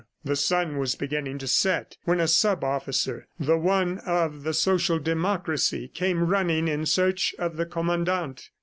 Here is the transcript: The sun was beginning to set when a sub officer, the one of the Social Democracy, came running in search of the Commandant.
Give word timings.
The 0.25 0.35
sun 0.35 0.79
was 0.79 0.95
beginning 0.95 1.37
to 1.37 1.47
set 1.47 1.95
when 2.05 2.19
a 2.19 2.27
sub 2.27 2.63
officer, 2.63 3.27
the 3.39 3.55
one 3.55 3.99
of 3.99 4.41
the 4.41 4.51
Social 4.51 4.97
Democracy, 4.97 5.87
came 5.93 6.23
running 6.25 6.67
in 6.67 6.87
search 6.87 7.35
of 7.37 7.55
the 7.55 7.67
Commandant. 7.67 8.49